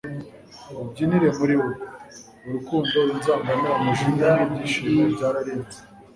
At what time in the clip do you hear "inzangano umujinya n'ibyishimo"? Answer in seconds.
3.13-5.01